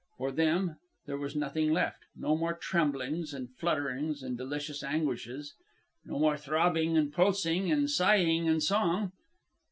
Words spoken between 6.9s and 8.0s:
and pulsing, and